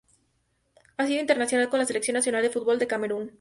[0.97, 3.29] Ha sido internacional con la Selección nacional de fútbol de Camerún.